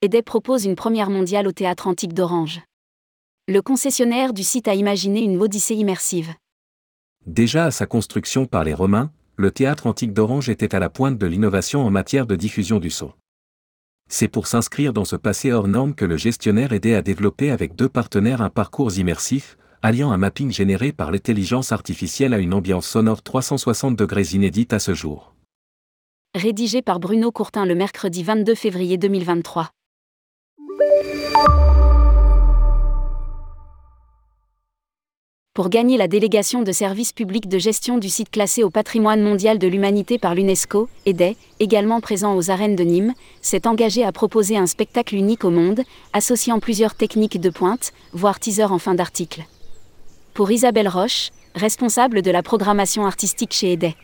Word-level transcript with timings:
EDEP 0.00 0.26
propose 0.26 0.64
une 0.64 0.76
première 0.76 1.10
mondiale 1.10 1.48
au 1.48 1.52
théâtre 1.52 1.88
antique 1.88 2.14
d'Orange. 2.14 2.60
Le 3.48 3.60
concessionnaire 3.62 4.32
du 4.32 4.44
site 4.44 4.68
a 4.68 4.74
imaginé 4.76 5.22
une 5.22 5.42
odyssée 5.42 5.74
immersive. 5.74 6.32
Déjà 7.26 7.64
à 7.64 7.70
sa 7.72 7.84
construction 7.84 8.46
par 8.46 8.62
les 8.62 8.74
Romains, 8.74 9.10
le 9.34 9.50
théâtre 9.50 9.88
antique 9.88 10.12
d'Orange 10.12 10.50
était 10.50 10.72
à 10.76 10.78
la 10.78 10.88
pointe 10.88 11.18
de 11.18 11.26
l'innovation 11.26 11.84
en 11.84 11.90
matière 11.90 12.28
de 12.28 12.36
diffusion 12.36 12.78
du 12.78 12.90
son. 12.90 13.12
C'est 14.08 14.28
pour 14.28 14.46
s'inscrire 14.46 14.92
dans 14.92 15.04
ce 15.04 15.16
passé 15.16 15.50
hors 15.50 15.66
norme 15.66 15.96
que 15.96 16.04
le 16.04 16.16
gestionnaire 16.16 16.72
aidait 16.72 16.94
à 16.94 17.02
développer 17.02 17.50
avec 17.50 17.74
deux 17.74 17.88
partenaires 17.88 18.40
un 18.40 18.50
parcours 18.50 18.96
immersif, 18.96 19.56
alliant 19.82 20.12
un 20.12 20.16
mapping 20.16 20.52
généré 20.52 20.92
par 20.92 21.10
l'intelligence 21.10 21.72
artificielle 21.72 22.34
à 22.34 22.38
une 22.38 22.54
ambiance 22.54 22.86
sonore 22.86 23.22
360 23.24 23.96
degrés 23.96 24.28
inédite 24.32 24.72
à 24.72 24.78
ce 24.78 24.94
jour. 24.94 25.34
Rédigé 26.36 26.82
par 26.82 27.00
Bruno 27.00 27.32
Courtin 27.32 27.66
le 27.66 27.74
mercredi 27.74 28.22
22 28.22 28.54
février 28.54 28.96
2023. 28.96 29.72
Pour 35.58 35.70
gagner 35.70 35.96
la 35.96 36.06
délégation 36.06 36.62
de 36.62 36.70
services 36.70 37.12
publics 37.12 37.48
de 37.48 37.58
gestion 37.58 37.98
du 37.98 38.08
site 38.08 38.30
classé 38.30 38.62
au 38.62 38.70
patrimoine 38.70 39.20
mondial 39.20 39.58
de 39.58 39.66
l'humanité 39.66 40.16
par 40.16 40.36
l'UNESCO, 40.36 40.88
EDEI, 41.04 41.36
également 41.58 42.00
présent 42.00 42.36
aux 42.36 42.52
arènes 42.52 42.76
de 42.76 42.84
Nîmes, 42.84 43.12
s'est 43.42 43.66
engagé 43.66 44.04
à 44.04 44.12
proposer 44.12 44.56
un 44.56 44.68
spectacle 44.68 45.16
unique 45.16 45.44
au 45.44 45.50
monde, 45.50 45.80
associant 46.12 46.60
plusieurs 46.60 46.94
techniques 46.94 47.40
de 47.40 47.50
pointe, 47.50 47.92
voire 48.12 48.38
teaser 48.38 48.70
en 48.70 48.78
fin 48.78 48.94
d'article. 48.94 49.46
Pour 50.32 50.48
Isabelle 50.52 50.86
Roche, 50.86 51.30
responsable 51.56 52.22
de 52.22 52.30
la 52.30 52.44
programmation 52.44 53.04
artistique 53.04 53.52
chez 53.52 53.72
EDEI. 53.72 53.96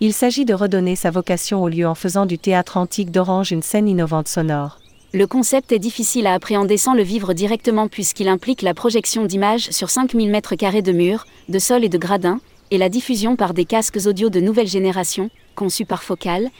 Il 0.00 0.12
s'agit 0.12 0.44
de 0.44 0.54
redonner 0.54 0.96
sa 0.96 1.12
vocation 1.12 1.62
au 1.62 1.68
lieu 1.68 1.86
en 1.86 1.94
faisant 1.94 2.26
du 2.26 2.36
théâtre 2.36 2.78
antique 2.78 3.12
d'Orange 3.12 3.52
une 3.52 3.62
scène 3.62 3.86
innovante 3.86 4.26
sonore. 4.26 4.80
Le 5.14 5.28
concept 5.28 5.70
est 5.70 5.78
difficile 5.78 6.26
à 6.26 6.34
appréhender 6.34 6.76
sans 6.76 6.92
le 6.92 7.04
vivre 7.04 7.34
directement 7.34 7.86
puisqu'il 7.86 8.26
implique 8.26 8.62
la 8.62 8.74
projection 8.74 9.26
d'images 9.26 9.70
sur 9.70 9.88
5000 9.88 10.28
m2 10.28 10.82
de 10.82 10.90
murs, 10.90 11.24
de 11.48 11.60
sol 11.60 11.84
et 11.84 11.88
de 11.88 11.98
gradins, 11.98 12.40
et 12.72 12.78
la 12.78 12.88
diffusion 12.88 13.36
par 13.36 13.54
des 13.54 13.64
casques 13.64 14.00
audio 14.06 14.28
de 14.28 14.40
nouvelle 14.40 14.66
génération, 14.66 15.30
conçus 15.54 15.84
par 15.84 16.02
Focal, 16.02 16.50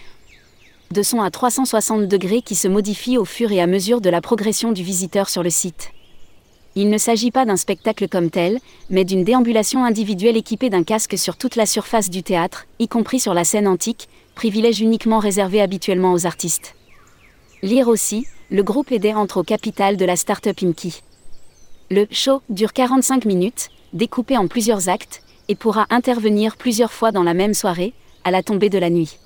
de 0.92 1.02
son 1.02 1.20
à 1.20 1.32
360 1.32 2.06
degrés 2.06 2.42
qui 2.42 2.54
se 2.54 2.68
modifient 2.68 3.18
au 3.18 3.24
fur 3.24 3.50
et 3.50 3.60
à 3.60 3.66
mesure 3.66 4.00
de 4.00 4.08
la 4.08 4.20
progression 4.20 4.70
du 4.70 4.84
visiteur 4.84 5.28
sur 5.28 5.42
le 5.42 5.50
site. 5.50 5.90
Il 6.76 6.90
ne 6.90 6.98
s'agit 6.98 7.32
pas 7.32 7.46
d'un 7.46 7.56
spectacle 7.56 8.06
comme 8.06 8.30
tel, 8.30 8.60
mais 8.88 9.04
d'une 9.04 9.24
déambulation 9.24 9.84
individuelle 9.84 10.36
équipée 10.36 10.70
d'un 10.70 10.84
casque 10.84 11.18
sur 11.18 11.36
toute 11.36 11.56
la 11.56 11.66
surface 11.66 12.08
du 12.08 12.22
théâtre, 12.22 12.66
y 12.78 12.86
compris 12.86 13.18
sur 13.18 13.34
la 13.34 13.42
scène 13.42 13.66
antique, 13.66 14.08
privilège 14.36 14.80
uniquement 14.80 15.18
réservé 15.18 15.60
habituellement 15.60 16.12
aux 16.12 16.24
artistes. 16.24 16.76
Lire 17.64 17.88
aussi, 17.88 18.26
le 18.50 18.62
groupe 18.62 18.92
aidé 18.92 19.14
entre 19.14 19.38
au 19.38 19.42
capital 19.42 19.96
de 19.96 20.04
la 20.04 20.16
start-up 20.16 20.58
Imki. 20.62 21.00
Le 21.90 22.06
show 22.10 22.42
dure 22.50 22.74
45 22.74 23.24
minutes, 23.24 23.70
découpé 23.94 24.36
en 24.36 24.48
plusieurs 24.48 24.90
actes, 24.90 25.22
et 25.48 25.54
pourra 25.54 25.86
intervenir 25.88 26.58
plusieurs 26.58 26.92
fois 26.92 27.10
dans 27.10 27.22
la 27.22 27.32
même 27.32 27.54
soirée, 27.54 27.94
à 28.22 28.30
la 28.30 28.42
tombée 28.42 28.68
de 28.68 28.76
la 28.76 28.90
nuit. 28.90 29.16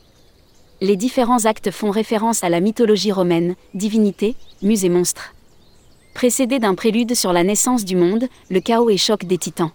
Les 0.80 0.94
différents 0.94 1.46
actes 1.46 1.72
font 1.72 1.90
référence 1.90 2.44
à 2.44 2.48
la 2.48 2.60
mythologie 2.60 3.10
romaine, 3.10 3.56
divinité, 3.74 4.36
muse 4.62 4.84
et 4.84 4.88
monstre. 4.88 5.34
Précédé 6.14 6.60
d'un 6.60 6.76
prélude 6.76 7.16
sur 7.16 7.32
la 7.32 7.42
naissance 7.42 7.84
du 7.84 7.96
monde, 7.96 8.28
le 8.50 8.60
chaos 8.60 8.88
et 8.88 8.98
choc 8.98 9.24
des 9.24 9.38
titans. 9.38 9.72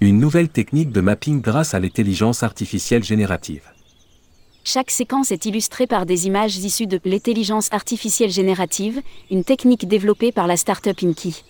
Une 0.00 0.18
nouvelle 0.18 0.48
technique 0.48 0.90
de 0.90 1.00
mapping 1.00 1.40
grâce 1.40 1.74
à 1.74 1.78
l'intelligence 1.78 2.42
artificielle 2.42 3.04
générative. 3.04 3.70
Chaque 4.64 4.90
séquence 4.90 5.32
est 5.32 5.46
illustrée 5.46 5.86
par 5.86 6.04
des 6.04 6.26
images 6.26 6.56
issues 6.58 6.86
de 6.86 7.00
l'intelligence 7.04 7.68
artificielle 7.72 8.30
générative, 8.30 9.00
une 9.30 9.44
technique 9.44 9.88
développée 9.88 10.30
par 10.32 10.46
la 10.46 10.56
startup 10.56 11.02
Inky. 11.02 11.42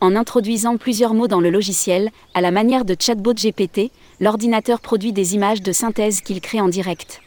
En 0.00 0.14
introduisant 0.14 0.76
plusieurs 0.76 1.14
mots 1.14 1.26
dans 1.26 1.40
le 1.40 1.50
logiciel, 1.50 2.10
à 2.34 2.40
la 2.40 2.52
manière 2.52 2.84
de 2.84 2.94
chatbot 2.98 3.34
GPT, 3.34 3.90
l'ordinateur 4.20 4.80
produit 4.80 5.12
des 5.12 5.34
images 5.34 5.62
de 5.62 5.72
synthèse 5.72 6.20
qu'il 6.20 6.40
crée 6.40 6.60
en 6.60 6.68
direct. 6.68 7.20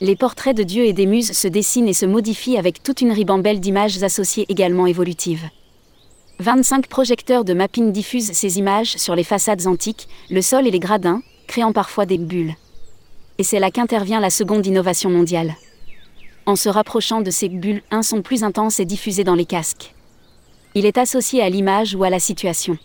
Les 0.00 0.14
portraits 0.14 0.56
de 0.56 0.62
Dieu 0.62 0.84
et 0.84 0.92
des 0.92 1.06
muses 1.06 1.32
se 1.32 1.48
dessinent 1.48 1.88
et 1.88 1.92
se 1.92 2.06
modifient 2.06 2.56
avec 2.56 2.82
toute 2.82 3.00
une 3.00 3.12
ribambelle 3.12 3.58
d'images 3.58 4.02
associées 4.02 4.46
également 4.48 4.86
évolutives. 4.86 5.48
25 6.38 6.86
projecteurs 6.86 7.44
de 7.44 7.52
mapping 7.52 7.90
diffusent 7.90 8.32
ces 8.32 8.58
images 8.58 8.96
sur 8.96 9.16
les 9.16 9.24
façades 9.24 9.66
antiques, 9.66 10.08
le 10.30 10.40
sol 10.40 10.66
et 10.66 10.70
les 10.70 10.78
gradins, 10.78 11.20
créant 11.48 11.72
parfois 11.72 12.06
des 12.06 12.16
bulles 12.16 12.54
et 13.40 13.42
c'est 13.42 13.58
là 13.58 13.70
qu'intervient 13.70 14.20
la 14.20 14.28
seconde 14.28 14.66
innovation 14.66 15.08
mondiale. 15.08 15.54
En 16.44 16.56
se 16.56 16.68
rapprochant 16.68 17.22
de 17.22 17.30
ces 17.30 17.48
bulles, 17.48 17.80
un 17.90 18.02
son 18.02 18.20
plus 18.20 18.44
intense 18.44 18.80
est 18.80 18.84
diffusé 18.84 19.24
dans 19.24 19.34
les 19.34 19.46
casques. 19.46 19.94
Il 20.74 20.84
est 20.84 20.98
associé 20.98 21.40
à 21.40 21.48
l'image 21.48 21.94
ou 21.94 22.04
à 22.04 22.10
la 22.10 22.18
situation. 22.18 22.76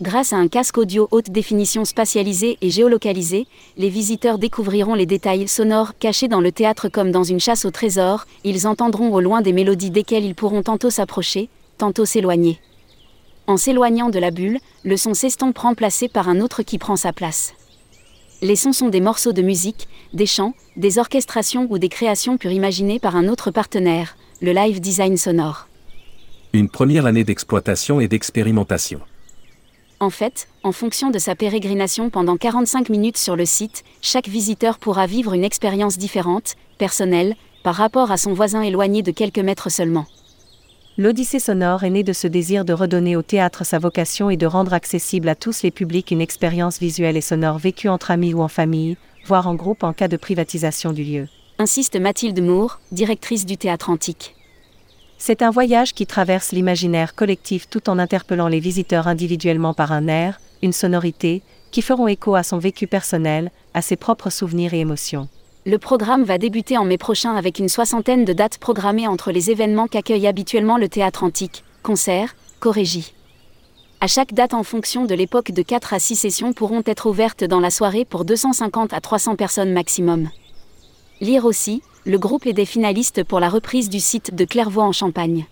Grâce 0.00 0.32
à 0.32 0.36
un 0.36 0.46
casque 0.46 0.78
audio 0.78 1.08
haute 1.10 1.30
définition 1.30 1.84
spatialisé 1.84 2.56
et 2.60 2.70
géolocalisé, 2.70 3.48
les 3.76 3.88
visiteurs 3.88 4.38
découvriront 4.38 4.94
les 4.94 5.06
détails 5.06 5.48
sonores 5.48 5.98
cachés 5.98 6.28
dans 6.28 6.40
le 6.40 6.52
théâtre 6.52 6.88
comme 6.88 7.10
dans 7.10 7.24
une 7.24 7.40
chasse 7.40 7.64
au 7.64 7.72
trésor, 7.72 8.26
ils 8.44 8.68
entendront 8.68 9.12
au 9.12 9.20
loin 9.20 9.42
des 9.42 9.52
mélodies 9.52 9.90
desquelles 9.90 10.24
ils 10.24 10.36
pourront 10.36 10.62
tantôt 10.62 10.90
s'approcher, 10.90 11.48
tantôt 11.78 12.04
s'éloigner. 12.04 12.60
En 13.48 13.56
s'éloignant 13.56 14.10
de 14.10 14.20
la 14.20 14.30
bulle, 14.30 14.60
le 14.84 14.96
son 14.96 15.14
s'estompe 15.14 15.58
remplacé 15.58 16.06
par 16.06 16.28
un 16.28 16.38
autre 16.40 16.62
qui 16.62 16.78
prend 16.78 16.94
sa 16.94 17.12
place. 17.12 17.54
Les 18.44 18.56
sons 18.56 18.74
sont 18.74 18.90
des 18.90 19.00
morceaux 19.00 19.32
de 19.32 19.40
musique, 19.40 19.88
des 20.12 20.26
chants, 20.26 20.52
des 20.76 20.98
orchestrations 20.98 21.66
ou 21.70 21.78
des 21.78 21.88
créations 21.88 22.36
pure 22.36 22.52
imaginées 22.52 22.98
par 22.98 23.16
un 23.16 23.28
autre 23.28 23.50
partenaire, 23.50 24.18
le 24.42 24.52
live 24.52 24.82
design 24.82 25.16
sonore. 25.16 25.66
Une 26.52 26.68
première 26.68 27.06
année 27.06 27.24
d'exploitation 27.24 28.00
et 28.00 28.06
d'expérimentation. 28.06 29.00
En 29.98 30.10
fait, 30.10 30.46
en 30.62 30.72
fonction 30.72 31.08
de 31.08 31.18
sa 31.18 31.34
pérégrination 31.34 32.10
pendant 32.10 32.36
45 32.36 32.90
minutes 32.90 33.16
sur 33.16 33.34
le 33.34 33.46
site, 33.46 33.82
chaque 34.02 34.28
visiteur 34.28 34.78
pourra 34.78 35.06
vivre 35.06 35.32
une 35.32 35.42
expérience 35.42 35.96
différente, 35.96 36.56
personnelle, 36.76 37.36
par 37.62 37.76
rapport 37.76 38.10
à 38.10 38.18
son 38.18 38.34
voisin 38.34 38.60
éloigné 38.60 39.02
de 39.02 39.10
quelques 39.10 39.38
mètres 39.38 39.70
seulement. 39.70 40.04
L'Odyssée 40.96 41.40
sonore 41.40 41.82
est 41.82 41.90
née 41.90 42.04
de 42.04 42.12
ce 42.12 42.28
désir 42.28 42.64
de 42.64 42.72
redonner 42.72 43.16
au 43.16 43.22
théâtre 43.22 43.64
sa 43.64 43.80
vocation 43.80 44.30
et 44.30 44.36
de 44.36 44.46
rendre 44.46 44.72
accessible 44.72 45.28
à 45.28 45.34
tous 45.34 45.64
les 45.64 45.72
publics 45.72 46.12
une 46.12 46.20
expérience 46.20 46.78
visuelle 46.78 47.16
et 47.16 47.20
sonore 47.20 47.58
vécue 47.58 47.88
entre 47.88 48.12
amis 48.12 48.32
ou 48.32 48.42
en 48.42 48.48
famille, 48.48 48.96
voire 49.26 49.48
en 49.48 49.56
groupe 49.56 49.82
en 49.82 49.92
cas 49.92 50.06
de 50.06 50.16
privatisation 50.16 50.92
du 50.92 51.02
lieu. 51.02 51.26
Insiste 51.58 51.98
Mathilde 51.98 52.40
Moore, 52.40 52.78
directrice 52.92 53.44
du 53.44 53.56
théâtre 53.56 53.90
antique. 53.90 54.36
C'est 55.18 55.42
un 55.42 55.50
voyage 55.50 55.94
qui 55.94 56.06
traverse 56.06 56.52
l'imaginaire 56.52 57.16
collectif 57.16 57.68
tout 57.68 57.90
en 57.90 57.98
interpellant 57.98 58.46
les 58.46 58.60
visiteurs 58.60 59.08
individuellement 59.08 59.74
par 59.74 59.90
un 59.90 60.06
air, 60.06 60.40
une 60.62 60.72
sonorité, 60.72 61.42
qui 61.72 61.82
feront 61.82 62.06
écho 62.06 62.36
à 62.36 62.44
son 62.44 62.58
vécu 62.58 62.86
personnel, 62.86 63.50
à 63.74 63.82
ses 63.82 63.96
propres 63.96 64.30
souvenirs 64.30 64.74
et 64.74 64.80
émotions. 64.80 65.28
Le 65.66 65.78
programme 65.78 66.24
va 66.24 66.36
débuter 66.36 66.76
en 66.76 66.84
mai 66.84 66.98
prochain 66.98 67.34
avec 67.36 67.58
une 67.58 67.70
soixantaine 67.70 68.26
de 68.26 68.34
dates 68.34 68.58
programmées 68.58 69.08
entre 69.08 69.32
les 69.32 69.50
événements 69.50 69.86
qu'accueille 69.86 70.26
habituellement 70.26 70.76
le 70.76 70.90
théâtre 70.90 71.24
antique, 71.24 71.64
concerts, 71.82 72.36
chorégies. 72.60 73.14
À 74.02 74.06
chaque 74.06 74.34
date 74.34 74.52
en 74.52 74.62
fonction 74.62 75.06
de 75.06 75.14
l'époque 75.14 75.52
de 75.52 75.62
4 75.62 75.94
à 75.94 75.98
6 75.98 76.16
sessions 76.16 76.52
pourront 76.52 76.82
être 76.84 77.06
ouvertes 77.06 77.44
dans 77.44 77.60
la 77.60 77.70
soirée 77.70 78.04
pour 78.04 78.26
250 78.26 78.92
à 78.92 79.00
300 79.00 79.36
personnes 79.36 79.72
maximum. 79.72 80.28
Lire 81.22 81.46
aussi, 81.46 81.80
le 82.04 82.18
groupe 82.18 82.46
est 82.46 82.52
des 82.52 82.66
finalistes 82.66 83.24
pour 83.24 83.40
la 83.40 83.48
reprise 83.48 83.88
du 83.88 84.00
site 84.00 84.34
de 84.34 84.44
Clairvaux 84.44 84.82
en 84.82 84.92
Champagne. 84.92 85.46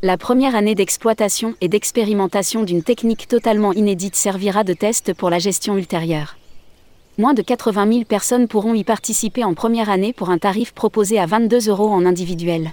La 0.00 0.16
première 0.16 0.54
année 0.54 0.74
d'exploitation 0.74 1.54
et 1.60 1.68
d'expérimentation 1.68 2.62
d'une 2.62 2.82
technique 2.82 3.28
totalement 3.28 3.74
inédite 3.74 4.16
servira 4.16 4.64
de 4.64 4.72
test 4.72 5.12
pour 5.12 5.28
la 5.28 5.38
gestion 5.38 5.76
ultérieure 5.76 6.38
moins 7.18 7.32
de 7.32 7.42
80 7.42 7.92
000 7.92 8.04
personnes 8.04 8.46
pourront 8.46 8.74
y 8.74 8.84
participer 8.84 9.42
en 9.42 9.54
première 9.54 9.88
année 9.88 10.12
pour 10.12 10.30
un 10.30 10.38
tarif 10.38 10.72
proposé 10.72 11.18
à 11.18 11.26
22 11.26 11.68
euros 11.70 11.88
en 11.88 12.04
individuel. 12.04 12.72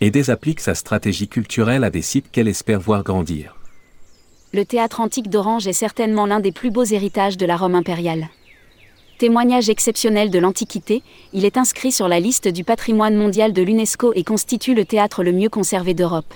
Et 0.00 0.10
applique 0.30 0.60
sa 0.60 0.74
stratégie 0.74 1.28
culturelle 1.28 1.84
à 1.84 1.90
des 1.90 2.02
sites 2.02 2.30
qu'elle 2.30 2.48
espère 2.48 2.80
voir 2.80 3.04
grandir. 3.04 3.56
Le 4.52 4.64
théâtre 4.64 5.00
antique 5.00 5.30
d'Orange 5.30 5.66
est 5.66 5.72
certainement 5.72 6.26
l'un 6.26 6.40
des 6.40 6.52
plus 6.52 6.70
beaux 6.70 6.84
héritages 6.84 7.36
de 7.36 7.46
la 7.46 7.56
Rome 7.56 7.74
impériale. 7.74 8.28
Témoignage 9.18 9.68
exceptionnel 9.68 10.30
de 10.30 10.38
l'Antiquité, 10.38 11.02
il 11.32 11.44
est 11.44 11.56
inscrit 11.56 11.92
sur 11.92 12.08
la 12.08 12.20
liste 12.20 12.48
du 12.48 12.64
patrimoine 12.64 13.14
mondial 13.14 13.52
de 13.52 13.62
l'UNESCO 13.62 14.12
et 14.14 14.24
constitue 14.24 14.74
le 14.74 14.84
théâtre 14.84 15.22
le 15.22 15.32
mieux 15.32 15.48
conservé 15.48 15.94
d'Europe. 15.94 16.34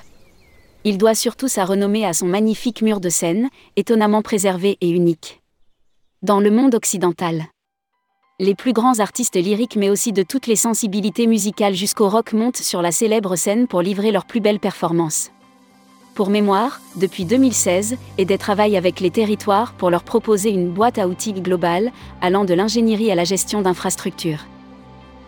Il 0.85 0.99
doit 0.99 1.17
surtout 1.17 1.49
sa 1.49 1.65
renommée 1.65 2.07
à 2.07 2.13
son 2.13 2.27
magnifique 2.27 2.83
mur 2.83 3.01
de 3.01 3.09
scène, 3.09 3.49
étonnamment 3.75 4.23
préservé 4.23 4.79
et 4.81 4.89
unique 4.89 5.41
dans 6.23 6.41
le 6.41 6.51
monde 6.51 6.75
occidental. 6.75 7.45
Les 8.39 8.55
plus 8.55 8.73
grands 8.73 9.01
artistes 9.01 9.37
lyriques 9.37 9.77
mais 9.77 9.91
aussi 9.91 10.13
de 10.13 10.23
toutes 10.23 10.47
les 10.47 10.57
sensibilités 10.57 11.27
musicales 11.27 11.75
jusqu'au 11.75 12.09
rock 12.09 12.33
montent 12.33 12.57
sur 12.57 12.83
la 12.83 12.93
célèbre 12.93 13.37
scène 13.37 13.67
pour 13.67 13.83
livrer 13.83 14.13
leurs 14.13 14.27
plus 14.27 14.41
belles 14.41 14.61
performances. 14.61 15.31
Pour 16.15 16.31
mémoire, 16.31 16.81
depuis 16.97 17.27
2016, 17.27 17.97
des 18.19 18.39
travaille 18.39 18.77
avec 18.77 19.01
les 19.01 19.11
territoires 19.11 19.75
pour 19.75 19.91
leur 19.91 20.03
proposer 20.03 20.51
une 20.51 20.71
boîte 20.71 20.99
à 20.99 21.09
outils 21.09 21.35
globale, 21.35 21.93
allant 22.23 22.47
de 22.47 22.55
l'ingénierie 22.55 23.11
à 23.11 23.15
la 23.15 23.25
gestion 23.25 23.61
d'infrastructures. 23.61 24.47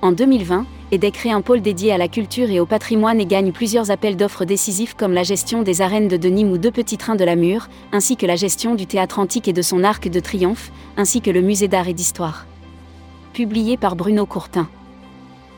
En 0.00 0.12
2020, 0.12 0.64
EDEC 0.92 1.14
crée 1.14 1.30
un 1.32 1.40
pôle 1.40 1.60
dédié 1.60 1.92
à 1.92 1.98
la 1.98 2.06
culture 2.06 2.50
et 2.50 2.60
au 2.60 2.66
patrimoine 2.66 3.20
et 3.20 3.26
gagne 3.26 3.50
plusieurs 3.50 3.90
appels 3.90 4.16
d'offres 4.16 4.44
décisifs 4.44 4.94
comme 4.94 5.12
la 5.12 5.24
gestion 5.24 5.62
des 5.62 5.82
arènes 5.82 6.06
de 6.06 6.16
Denim 6.16 6.50
ou 6.50 6.58
deux 6.58 6.70
petits 6.70 6.96
trains 6.96 7.16
de 7.16 7.24
la 7.24 7.34
Mure, 7.34 7.68
ainsi 7.92 8.16
que 8.16 8.24
la 8.24 8.36
gestion 8.36 8.76
du 8.76 8.86
théâtre 8.86 9.18
antique 9.18 9.48
et 9.48 9.52
de 9.52 9.62
son 9.62 9.82
arc 9.82 10.08
de 10.08 10.20
triomphe, 10.20 10.70
ainsi 10.96 11.20
que 11.20 11.30
le 11.32 11.42
musée 11.42 11.66
d'art 11.66 11.88
et 11.88 11.94
d'histoire. 11.94 12.46
Publié 13.32 13.76
par 13.76 13.96
Bruno 13.96 14.24
Courtin. 14.24 14.68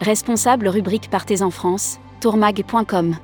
Responsable 0.00 0.68
rubrique 0.68 1.10
Partez 1.10 1.42
en 1.42 1.50
France, 1.50 1.98
tourmag.com. 2.20 3.16